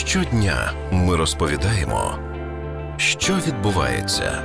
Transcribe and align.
Щодня 0.00 0.72
ми 0.90 1.16
розповідаємо, 1.16 2.14
що 2.96 3.34
відбувається. 3.46 4.42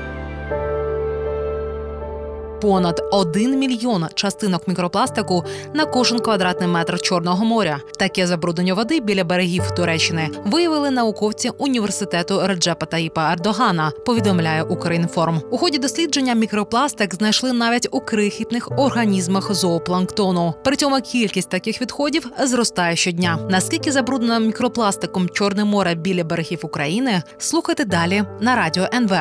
Понад 2.62 3.05
1 3.13 3.59
мільйон 3.59 4.07
частинок 4.15 4.69
мікропластику 4.69 5.45
на 5.75 5.85
кожен 5.85 6.19
квадратний 6.19 6.69
метр 6.69 7.01
Чорного 7.01 7.45
моря. 7.45 7.79
Таке 7.99 8.27
забруднення 8.27 8.75
води 8.75 9.01
біля 9.01 9.25
берегів 9.25 9.71
Туреччини 9.71 10.29
виявили 10.45 10.91
науковці 10.91 11.51
університету 11.59 12.41
Реджепа 12.45 12.87
Таїпа 12.87 13.33
Ердогана. 13.33 13.93
Повідомляє 14.07 14.63
Укрінформ. 14.63 15.41
У 15.51 15.59
ході 15.59 15.79
дослідження 15.79 16.35
мікропластик 16.35 17.15
знайшли 17.15 17.53
навіть 17.53 17.89
у 17.91 18.01
крихітних 18.01 18.79
організмах 18.79 19.55
зоопланктону. 19.55 20.55
При 20.65 20.77
цьому 20.77 21.01
кількість 21.01 21.51
таких 21.51 21.81
відходів 21.83 22.31
зростає 22.41 22.97
щодня. 22.97 23.39
Наскільки 23.51 23.93
забруднено 23.93 24.41
мікропластиком 24.41 25.29
Чорне 25.29 25.65
море 25.65 25.95
біля 25.95 26.25
берегів 26.25 26.61
України? 26.63 27.23
Слухайте 27.39 27.85
далі 27.85 28.23
на 28.41 28.57
радіо 28.57 28.85
НВ. 28.95 29.13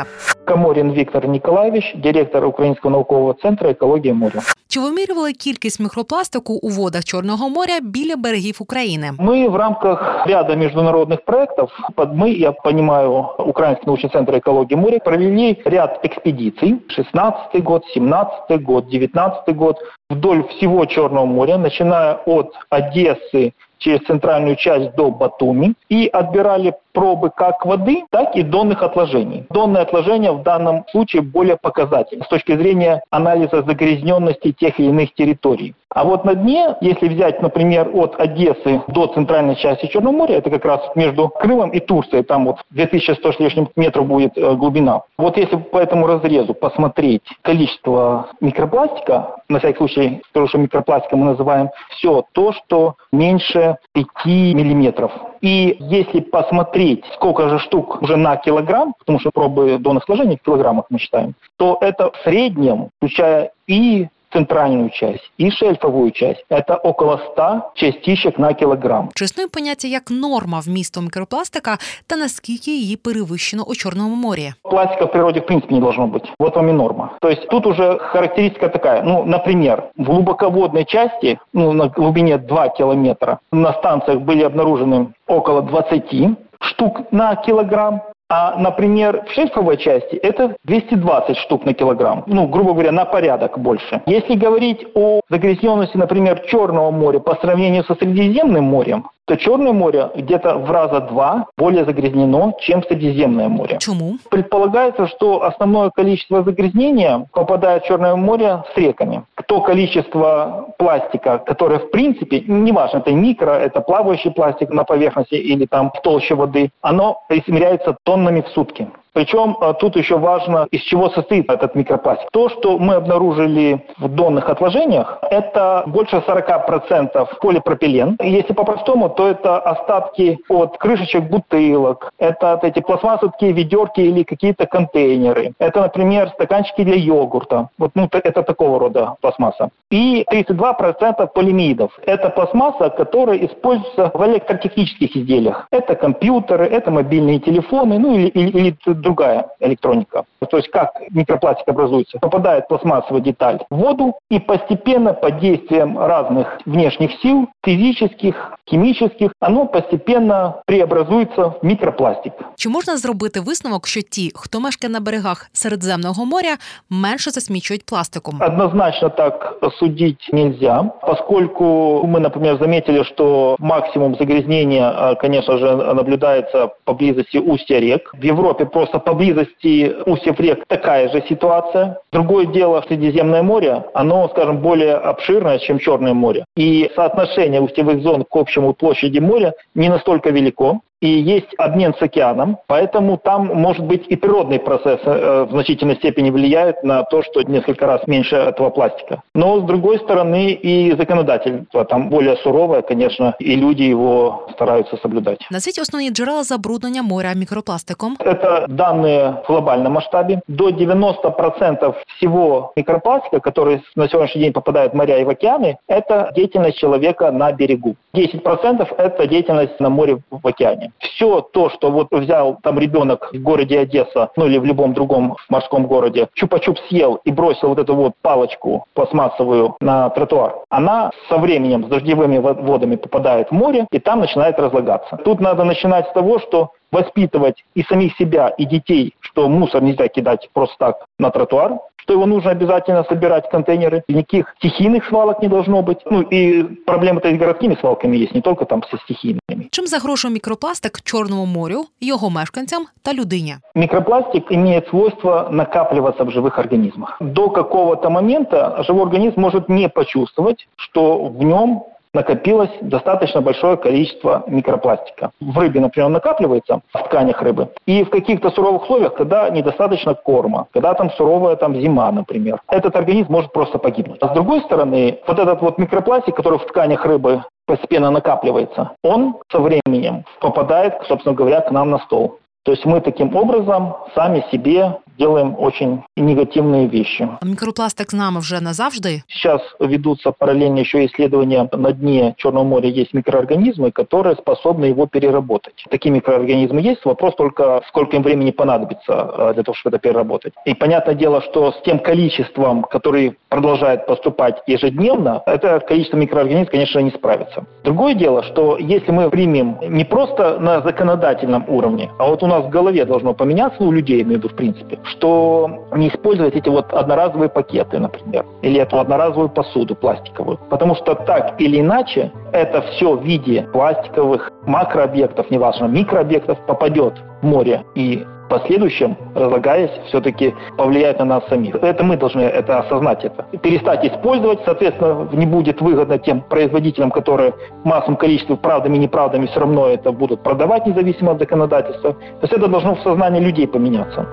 Каморін 0.46 0.94
Віктор 0.94 1.28
Ніколаєвич, 1.28 1.96
директор 2.04 2.46
Українського 2.46 2.92
наукового 2.92 3.36
центру 3.42 3.70
екології 3.75 4.13
моря. 4.13 4.41
Чи 4.69 4.81
вимірювали 4.81 5.33
кількість 5.33 5.81
мікропластику 5.81 6.53
у 6.53 6.69
водах 6.69 7.05
Чорного 7.05 7.49
моря 7.49 7.79
біля 7.83 8.17
берегів 8.17 8.57
України? 8.61 9.13
Мы 9.19 9.49
в 9.49 9.57
рамках 9.57 10.27
ряда 10.27 10.55
международных 10.55 11.25
проектов, 11.25 11.71
под 11.95 12.09
мы, 12.13 12.29
я 12.29 12.53
понимаю, 12.53 13.27
Украинский 13.39 13.87
научный 13.87 14.13
центр 14.13 14.37
экологии 14.37 14.77
моря, 14.77 14.99
провели 14.99 15.63
ряд 15.65 16.05
экспедиций. 16.05 16.77
16 16.89 17.65
год, 17.65 17.83
17 17.95 18.63
год, 18.63 18.89
19 18.89 19.57
год 19.57 19.77
Вдоль 20.10 20.48
всего 20.50 20.86
Черного 20.86 21.26
моря, 21.26 21.58
начиная 21.58 22.16
от 22.26 22.54
Одессы 22.70 23.54
через 23.78 24.00
центральную 24.06 24.56
часть 24.56 24.96
до 24.96 25.12
Батуми 25.12 25.74
и 25.90 26.08
отбирали 26.08 26.74
пробы 26.94 27.30
как 27.30 27.66
воды, 27.66 28.04
так 28.10 28.36
и 28.36 28.42
донных 28.42 28.82
отложений. 28.82 29.46
Донные 29.50 29.84
отложения 29.84 30.32
в 30.32 30.44
данном 30.44 30.86
случае 30.92 31.22
более 31.22 31.58
показательны 31.58 32.24
с 32.24 32.28
точки 32.28 32.56
зрения 32.56 33.04
анализа 33.10 33.64
загрязненности 33.64 34.54
тех 34.54 34.80
или 34.80 34.88
иных 34.88 35.14
территорий. 35.14 35.76
А 35.96 36.04
вот 36.04 36.26
на 36.26 36.36
дне, 36.36 36.76
если 36.82 37.08
взять, 37.08 37.42
например, 37.42 37.90
от 37.94 38.20
Одессы 38.20 38.82
до 38.90 39.08
центральной 39.08 39.56
части 39.56 39.86
Черного 39.86 40.14
моря, 40.14 40.36
это 40.36 40.50
как 40.50 40.66
раз 40.66 40.82
между 40.94 41.30
Крымом 41.30 41.70
и 41.70 41.80
Турцией, 41.80 42.24
там 42.24 42.48
вот 42.48 42.58
2100 42.72 43.32
с 43.32 43.40
лишним 43.40 43.70
метров 43.78 44.06
будет 44.06 44.38
э, 44.38 44.56
глубина. 44.56 45.04
Вот 45.18 45.38
если 45.38 45.56
по 45.56 45.78
этому 45.78 46.06
разрезу 46.06 46.54
посмотреть 46.54 47.24
количество 47.44 48.28
микропластика, 48.42 49.38
на 49.48 49.60
всякий 49.60 49.78
случай 49.78 50.22
скажу, 50.32 50.48
что 50.48 50.58
микропластиком 50.58 51.20
мы 51.20 51.28
называем 51.28 51.70
все 51.92 52.26
то, 52.34 52.52
что 52.52 52.96
меньше 53.14 53.78
5 53.94 54.08
миллиметров. 54.26 55.14
И 55.40 55.78
если 55.80 56.20
посмотреть, 56.20 57.06
сколько 57.14 57.48
же 57.48 57.58
штук 57.60 58.02
уже 58.02 58.18
на 58.18 58.36
килограмм, 58.36 58.96
потому 59.00 59.22
что 59.22 59.32
пробы 59.32 59.78
донных 59.80 60.04
сложений 60.04 60.40
в 60.42 60.46
килограммах 60.46 60.88
мы 60.90 61.00
считаем, 61.00 61.36
то 61.56 61.78
это 61.80 62.12
в 62.12 62.18
среднем, 62.26 62.90
включая 62.98 63.52
и 63.68 64.08
центральную 64.35 64.91
часть 64.91 65.31
и 65.39 65.51
шельфовую 65.51 66.11
часть. 66.11 66.45
Это 66.49 66.77
около 66.77 67.21
100 67.33 67.73
частичек 67.75 68.39
на 68.39 68.55
кілограм. 68.55 69.09
Чи 69.15 69.25
існує 69.25 69.49
поняття 69.49 69.89
як 69.89 70.11
норма 70.11 70.61
вмісту 70.61 71.01
мікропластика 71.01 71.79
та 72.07 72.17
наскільки 72.17 72.71
її 72.71 72.97
перевищено 72.97 73.65
у 73.67 73.75
Чорному 73.75 74.15
морі? 74.15 74.53
Пластика 74.63 75.05
в 75.05 75.13
природе 75.13 75.41
в 75.41 75.47
принципе 75.47 75.75
не 75.75 75.81
должно 75.81 76.07
быть. 76.07 76.25
Вот 76.39 76.57
вам 76.57 76.69
и 76.69 76.73
норма. 76.73 77.11
То 77.21 77.29
есть 77.29 77.49
тут 77.49 77.67
уже 77.67 77.99
характеристика 77.99 78.69
такая. 78.69 79.03
Ну, 79.03 79.25
например, 79.25 79.83
в 79.97 80.05
глубоководной 80.05 80.85
части, 80.85 81.39
ну, 81.53 81.73
на 81.73 81.89
глубине 81.89 82.39
2 82.39 82.69
километра, 82.69 83.39
на 83.53 83.73
станциях 83.73 84.21
были 84.21 84.43
обнаружены 84.43 85.07
около 85.27 85.63
20 85.63 86.37
штук 86.61 87.13
на 87.13 87.37
килограмм. 87.37 88.01
А, 88.28 88.58
например, 88.58 89.24
в 89.28 89.34
шельфовой 89.34 89.78
части 89.78 90.16
это 90.16 90.56
220 90.64 91.38
штук 91.38 91.66
на 91.66 91.74
килограмм. 91.74 92.24
Ну, 92.26 92.48
грубо 92.48 92.74
говоря, 92.74 92.92
на 92.92 93.06
порядок 93.06 93.60
больше. 93.60 94.02
Если 94.08 94.36
говорить 94.36 94.86
о 94.96 95.22
загрязненности, 95.30 95.96
например, 95.96 96.40
Черного 96.48 96.90
моря 96.90 97.20
по 97.20 97.36
сравнению 97.36 97.84
со 97.84 97.94
Средиземным 97.94 98.64
морем, 98.64 99.10
то 99.26 99.36
Черное 99.38 99.74
море 99.74 100.12
где-то 100.16 100.58
в 100.58 100.70
раза 100.70 101.02
два 101.02 101.48
более 101.58 101.84
загрязнено, 101.86 102.54
чем 102.60 102.84
Средиземное 102.84 103.50
море. 103.50 103.78
Чому? 103.80 104.18
Предполагается, 104.30 105.08
что 105.08 105.44
основное 105.44 105.90
количество 105.90 106.44
загрязнения 106.44 107.28
попадает 107.32 107.84
в 107.84 107.88
Черное 107.88 108.16
море 108.16 108.64
с 108.74 108.78
реками. 108.78 109.24
То 109.48 109.62
количество 109.62 110.74
пластика, 110.78 111.40
которое 111.40 111.80
в 111.80 111.92
принципе, 111.92 112.42
неважно, 112.42 113.00
это 113.00 113.12
микро, 113.12 113.52
это 113.52 113.82
плавающий 113.82 114.32
пластик 114.32 114.70
на 114.70 114.84
поверхности 114.84 115.36
или 115.36 115.66
там 115.66 115.92
в 115.92 116.02
толще 116.02 116.36
воды, 116.36 116.70
оно 116.82 117.24
измеряется 117.30 117.98
тоннами 118.04 118.42
в 118.42 118.48
сутки. 118.50 118.88
Причем 119.16 119.56
а, 119.62 119.74
тут 119.74 119.96
еще 119.96 120.18
важно, 120.18 120.68
из 120.72 120.82
чего 120.82 121.10
состоит 121.10 121.50
этот 121.50 121.74
микропластик. 121.74 122.30
То, 122.32 122.50
что 122.50 122.78
мы 122.78 122.96
обнаружили 122.96 123.86
в 123.98 124.10
донных 124.10 124.50
отложениях, 124.50 125.20
это 125.32 125.84
больше 125.88 126.18
40% 126.18 127.40
полипропилен. 127.40 128.18
Если 128.22 128.52
по-простому, 128.52 129.10
то 129.10 129.30
это 129.30 129.58
остатки 129.58 130.38
от 130.50 130.78
крышечек 130.78 131.30
бутылок, 131.30 132.12
это 132.20 132.54
от 132.54 132.66
эти 132.66 132.82
пластмассовые 132.82 133.54
ведерки 133.54 134.02
или 134.02 134.24
какие-то 134.24 134.66
контейнеры. 134.66 135.54
Это, 135.60 135.80
например, 135.80 136.30
стаканчики 136.32 136.84
для 136.84 136.96
йогурта. 136.96 137.70
Вот 137.78 137.92
ну, 137.96 138.10
это 138.12 138.44
такого 138.44 138.80
рода 138.80 139.16
пластмасса. 139.22 139.70
И 139.92 140.26
32% 140.30 141.28
полимидов. 141.34 141.98
Это 142.06 142.30
пластмасса, 142.30 142.90
которая 142.90 143.38
используется 143.38 144.12
в 144.14 144.28
электротехнических 144.28 145.16
изделиях. 145.16 145.68
Это 145.72 145.96
компьютеры, 145.96 146.66
это 146.66 146.92
мобильные 146.92 147.40
телефоны, 147.40 147.98
ну 147.98 148.14
или, 148.14 148.28
или, 148.28 148.50
или 148.50 148.78
другая 149.05 149.47
электроника. 149.61 150.25
То 150.51 150.57
есть 150.57 150.71
как 150.71 150.93
микропластик 151.11 151.69
образуется? 151.69 152.19
Попадает 152.19 152.69
пластмассовая 152.69 153.23
деталь 153.23 153.59
в 153.71 153.77
воду 153.77 154.15
и 154.31 154.39
постепенно 154.39 155.13
под 155.13 155.39
действием 155.39 155.99
разных 155.99 156.59
внешних 156.67 157.11
сил, 157.23 157.49
физических, 157.65 158.53
химических, 158.71 159.33
оно 159.41 159.67
постепенно 159.67 160.63
преобразуется 160.67 161.43
в 161.43 161.59
микропластик. 161.63 162.33
Чи 162.57 162.69
можна 162.69 162.97
зробити 162.97 163.41
висновок, 163.41 163.87
що 163.87 164.01
ті, 164.03 164.33
хто 164.35 164.61
мешкає 164.61 164.93
на 164.93 165.01
берегах 165.01 165.51
Середземного 165.53 166.25
моря, 166.25 166.57
менше 166.91 167.31
засмічують 167.31 167.87
пластиком? 167.87 168.41
Однозначно 168.41 169.09
так 169.09 169.59
судить 169.79 170.31
нельзя, 170.33 170.83
поскольку 171.03 171.65
мы, 172.07 172.21
например, 172.21 172.59
заметили, 172.61 173.05
что 173.05 173.57
максимум 173.59 174.17
загрязнения, 174.17 174.93
а, 174.97 175.15
конечно 175.15 175.59
же, 175.59 175.77
наблюдается 175.77 176.71
поблизости 176.85 177.39
устья 177.39 177.81
рек. 177.81 178.13
В 178.15 178.25
Европе 178.25 178.65
просто 178.65 178.94
поблизости 179.00 179.96
устьев 180.06 180.40
рек 180.40 180.66
такая 180.68 181.10
же 181.10 181.24
ситуация. 181.28 182.00
Другое 182.12 182.46
дело, 182.48 182.84
Средиземное 182.88 183.44
море, 183.44 183.86
оно, 183.94 184.28
скажем, 184.30 184.60
более 184.60 184.96
обширное, 184.96 185.60
чем 185.60 185.80
Черное 185.80 186.14
море. 186.14 186.46
И 186.56 186.92
соотношение 186.96 187.62
устьевых 187.62 188.02
зон 188.02 188.24
к 188.24 188.36
общему 188.36 188.74
площади 188.74 189.20
моря 189.20 189.54
не 189.74 189.90
настолько 189.90 190.30
велико 190.30 190.82
и 191.05 191.09
есть 191.09 191.49
обмен 191.59 191.95
с 191.95 192.03
океаном, 192.03 192.59
поэтому 192.67 193.17
там, 193.17 193.47
может 193.47 193.85
быть, 193.85 194.07
и 194.09 194.17
природный 194.17 194.59
процесс 194.59 195.01
э, 195.05 195.47
в 195.49 195.51
значительной 195.51 195.97
степени 195.97 196.31
влияет 196.31 196.83
на 196.83 197.05
то, 197.05 197.23
что 197.23 197.43
несколько 197.43 197.87
раз 197.87 198.07
меньше 198.07 198.37
этого 198.37 198.71
пластика. 198.71 199.23
Но, 199.35 199.61
с 199.61 199.65
другой 199.65 199.99
стороны, 199.99 200.53
и 200.53 200.95
законодательство 200.97 201.85
там 201.85 202.11
более 202.11 202.37
суровое, 202.37 202.83
конечно, 202.83 203.35
и 203.39 203.57
люди 203.57 203.83
его 203.83 204.49
стараются 204.53 204.97
соблюдать. 204.97 205.47
Назвіть 205.51 205.79
основні 205.79 206.11
джерела 206.11 206.43
забруднення 206.43 207.03
моря 207.03 207.33
мікропластиком. 207.35 208.17
Это 208.19 208.67
данные 208.69 209.43
в 209.43 209.47
глобальном 209.47 209.93
масштабе. 209.93 210.41
До 210.49 210.71
90% 210.71 211.95
всего 212.17 212.73
микропластика, 212.77 213.41
который 213.41 213.81
на 213.97 214.09
сегодняшний 214.09 214.43
день 214.43 214.53
попадает 214.53 214.93
в 214.93 214.97
моря 214.97 215.19
и 215.19 215.25
в 215.25 215.31
океаны, 215.31 215.77
это 215.89 216.31
деятельность 216.37 216.79
человека 216.79 217.33
на 217.33 217.53
берегу. 217.53 217.97
10% 218.15 218.87
это 218.99 219.27
деятельность 219.27 219.81
на 219.81 219.89
море 219.89 220.19
в 220.31 220.47
океане. 220.47 220.91
Все 221.00 221.42
то, 221.42 221.70
что 221.70 221.92
вот 221.92 222.08
взял 222.12 222.58
там 222.64 222.80
ребенок 222.80 223.30
в 223.34 223.42
городе 223.42 223.80
Одесса, 223.80 224.32
ну 224.36 224.48
или 224.48 224.58
в 224.58 224.66
любом 224.66 224.94
другом 224.94 225.38
морском 225.50 225.88
городе, 225.88 226.28
чупа-чуп 226.36 226.78
съел 226.88 227.16
и 227.24 227.32
бросил 227.32 227.70
вот 227.70 227.80
эту 227.80 227.96
вот 227.96 228.14
палочку 228.22 228.86
пластмассовую 228.94 229.76
на 229.80 230.10
тротуар, 230.10 230.56
она 230.70 231.12
со 231.30 231.38
временем 231.38 231.84
с 231.86 231.88
дождевыми 231.88 232.38
водами 232.38 232.96
попадает 232.96 233.50
в 233.50 233.52
море 233.52 233.88
и 233.92 234.00
там 234.00 234.20
начинает 234.20 234.60
разлагаться. 234.60 235.18
Тут 235.18 235.40
надо 235.40 235.64
начинать 235.64 236.08
с 236.08 236.14
того, 236.14 236.40
что 236.40 236.72
воспитывать 236.92 237.66
и 237.74 237.84
самих 237.84 238.16
себя, 238.16 238.50
и 238.50 238.66
детей, 238.66 239.14
что 239.20 239.50
мусор 239.50 239.82
нельзя 239.82 240.08
кидать 240.08 240.50
просто 240.54 240.76
так 240.80 241.06
на 241.20 241.30
тротуар, 241.30 241.80
что 242.05 242.15
его 242.15 242.27
нужно 242.27 242.51
обязательно 242.51 243.05
собирать 243.05 243.47
в 243.47 243.51
контейнеры, 243.51 244.03
никаких 244.09 244.55
стихийных 244.59 245.07
свалок 245.07 245.43
не 245.43 245.49
должно 245.49 245.83
быть. 245.83 245.99
Ну 246.11 246.23
и 246.23 246.63
проблемы-то 246.63 247.29
и 247.29 247.37
с 247.37 247.39
городскими 247.39 247.77
свалками 247.81 248.17
есть, 248.17 248.35
не 248.35 248.41
только 248.41 248.65
там 248.65 248.83
со 248.91 248.99
стихийными. 248.99 249.69
Чим 249.71 249.87
загрожує 249.87 250.35
мікропластик 250.35 251.01
Чорному 251.03 251.47
морю, 251.47 251.85
його 252.01 252.31
мешканцям 252.31 252.87
та 253.03 253.13
людині? 253.13 253.57
Микропластик 253.75 254.53
имеет 254.53 254.89
свойство 254.89 255.49
накапливаться 255.53 256.25
в 256.25 256.31
живых 256.31 256.59
организмах. 256.59 257.17
До 257.21 257.51
какого-то 257.51 258.11
момента 258.11 258.83
живой 258.83 259.03
организм 259.03 259.41
может 259.41 259.69
не 259.69 259.89
почувствовать, 259.89 260.69
что 260.77 261.25
в 261.25 261.43
нем 261.45 261.83
накопилось 262.16 262.72
достаточно 262.82 263.42
большое 263.42 263.78
количество 263.78 264.44
микропластика. 264.48 265.32
В 265.40 265.60
рыбе, 265.60 265.82
например, 265.82 266.10
накапливается 266.10 266.82
в 266.94 267.04
тканях 267.04 267.42
рыбы. 267.42 267.70
И 267.86 268.04
в 268.04 268.10
каких-то 268.10 268.50
суровых 268.52 268.84
условиях, 268.84 269.14
когда 269.14 269.50
недостаточно 269.50 270.16
корма, 270.16 270.68
когда 270.74 270.94
там 270.94 271.12
суровая 271.12 271.58
там 271.58 271.76
зима, 271.76 272.12
например, 272.12 272.62
этот 272.70 272.96
организм 272.96 273.32
может 273.32 273.52
просто 273.52 273.78
погибнуть. 273.78 274.18
А 274.22 274.30
с 274.30 274.32
другой 274.32 274.62
стороны, 274.62 275.20
вот 275.28 275.38
этот 275.38 275.62
вот 275.62 275.78
микропластик, 275.78 276.36
который 276.36 276.58
в 276.58 276.66
тканях 276.66 277.06
рыбы 277.06 277.44
постепенно 277.68 278.10
накапливается, 278.10 278.92
он 279.04 279.36
со 279.52 279.60
временем 279.60 280.24
попадает, 280.40 280.94
собственно 281.08 281.36
говоря, 281.36 281.62
к 281.62 281.72
нам 281.72 281.92
на 281.92 282.00
стол. 282.00 282.40
То 282.64 282.72
есть 282.72 282.84
мы 282.86 283.00
таким 283.00 283.36
образом 283.36 283.96
сами 284.16 284.44
себе 284.52 284.98
делаем 285.18 285.56
очень 285.58 286.04
негативные 286.18 286.88
вещи. 286.88 287.28
Мікропластик 287.44 288.12
з 288.12 288.14
нами 288.14 288.40
вже 288.40 288.62
назавжди. 288.62 289.22
Сейчас 289.28 289.62
ведутся 289.80 290.32
параллельно 290.32 290.80
еще 290.80 291.06
исследования 291.06 291.70
на 291.74 291.92
дне 291.92 292.34
Черного 292.38 292.64
моря 292.64 292.90
есть 292.90 293.14
микроорганизмы, 293.14 293.92
которые 293.92 294.36
способны 294.36 294.86
его 294.86 295.08
переработать. 295.08 295.86
Такие 295.90 296.12
микроорганизмы 296.12 296.82
есть, 296.82 297.06
вопрос 297.06 297.36
только 297.36 297.82
сколько 297.88 298.16
им 298.18 298.24
времени 298.24 298.52
понадобится 298.52 299.14
э, 299.38 299.54
для 299.54 299.64
того, 299.64 299.76
чтобы 299.76 299.96
это 299.96 300.04
переработать. 300.04 300.54
И 300.66 300.74
понятное 300.74 301.16
дело, 301.16 301.42
что 301.42 301.72
с 301.72 301.82
тем 301.86 302.00
количеством, 302.00 302.84
который 302.84 303.38
продолжает 303.50 304.06
поступать 304.06 304.56
ежедневно, 304.68 305.44
это 305.46 305.80
количество 305.80 306.18
микроорганизмов, 306.18 306.72
конечно, 306.72 307.00
не 307.00 307.12
справится. 307.12 307.66
Другое 307.84 308.16
дело, 308.16 308.44
что 308.44 308.78
если 308.78 309.12
мы 309.12 309.30
примем 309.30 309.78
не 309.88 310.04
просто 310.04 310.60
на 310.60 310.82
законодательном 310.82 311.66
уровне, 311.68 312.10
а 312.20 312.28
вот 312.28 312.44
у 312.44 312.48
нас 312.48 312.66
в 312.66 312.70
голове 312.70 313.06
должно 313.06 313.34
поменяться 313.34 313.84
у 313.84 313.92
людей, 313.92 314.18
я 314.18 314.24
имею 314.24 314.40
в 314.40 314.44
виду 314.44 314.50
в 314.50 314.56
принципе, 314.56 315.00
что 315.06 315.86
не 315.96 316.10
использовать 316.10 316.56
эти 316.56 316.70
вот 316.70 316.92
одноразовые 316.94 317.50
пакеты, 317.50 318.00
например, 318.00 318.46
или 318.62 318.80
эту 318.80 319.00
одноразовую 319.00 319.50
посуду 319.50 319.96
пластиковую. 319.96 320.60
Потому 320.70 320.96
что 320.96 321.16
так 321.16 321.60
или 321.60 321.80
иначе 321.80 322.32
это 322.52 322.82
все 322.82 323.16
в 323.16 323.24
виде 323.24 323.68
пластиковых 323.74 324.52
макрообъектов, 324.66 325.50
неважно, 325.52 325.86
микрообъектов 325.86 326.58
попадет 326.66 327.14
в 327.42 327.46
море 327.46 327.84
и 327.96 328.26
в 328.46 328.48
последующем, 328.48 329.18
разлагаясь, 329.34 329.90
все-таки 330.08 330.54
повлияет 330.78 331.18
на 331.18 331.26
нас 331.26 331.48
самих. 331.48 331.76
Это 331.78 332.04
мы 332.04 332.16
должны 332.16 332.42
это 332.42 332.78
осознать, 332.78 333.26
это. 333.26 333.44
Перестать 333.58 334.06
использовать, 334.06 334.60
соответственно, 334.66 335.28
не 335.34 335.48
будет 335.48 335.82
выгодно 335.82 336.20
тем 336.20 336.42
производителям, 336.42 337.10
которые 337.10 337.56
в 337.84 338.16
количестве 338.18 338.56
правдами 338.56 338.98
и 338.98 339.00
неправдами 339.00 339.48
все 339.48 339.62
равно 339.62 339.88
это 339.88 340.12
будут 340.12 340.44
продавать 340.44 340.86
независимо 340.86 341.32
от 341.32 341.40
законодательства. 341.40 342.14
То 342.14 342.42
есть 342.44 342.54
это 342.54 342.68
должно 342.68 342.94
в 342.94 343.02
сознании 343.02 343.40
людей 343.40 343.68
поменяться. 343.68 344.28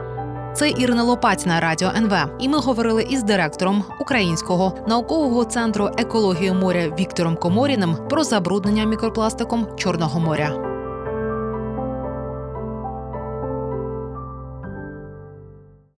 Це 0.55 0.71
Ірина 0.71 1.03
Лопатіна, 1.03 1.61
Радіо 1.61 1.89
НВ. 1.97 2.13
І 2.39 2.49
ми 2.49 2.59
говорили 2.59 3.03
із 3.03 3.23
директором 3.23 3.85
Українського 4.01 4.79
наукового 4.89 5.45
центру 5.45 5.91
екології 5.99 6.53
моря 6.53 6.93
Віктором 6.99 7.37
Коморіним 7.37 7.97
про 8.11 8.25
забруднення 8.25 8.85
мікропластиком 8.85 9.67
Чорного 9.77 10.21
моря. 10.21 10.72